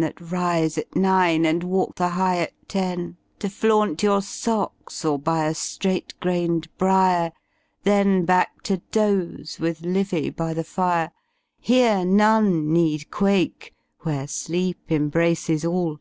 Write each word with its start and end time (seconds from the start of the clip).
That 0.00 0.20
rise 0.32 0.76
at 0.76 0.96
nine 0.96 1.46
and 1.46 1.62
walk 1.62 1.94
The 1.94 2.08
High 2.08 2.38
at 2.38 2.68
teny 2.68 3.14
To 3.38 3.48
flaunt 3.48 4.02
your 4.02 4.22
socks 4.22 5.04
or 5.04 5.20
buy 5.20 5.44
a 5.44 5.52
flraight 5.54 6.14
grain* 6.18 6.58
d 6.58 6.68
briar. 6.76 7.30
Then 7.84 8.24
back 8.24 8.62
to 8.64 8.78
doze, 8.90 9.58
with 9.60 9.82
Livyy 9.82 10.34
by 10.34 10.52
the 10.52 10.64
fire. 10.64 11.12
Here 11.60 12.04
none 12.04 12.72
need 12.72 13.12
quake, 13.12 13.72
where 14.00 14.26
Sleep 14.26 14.80
embraces 14.90 15.64
all. 15.64 16.00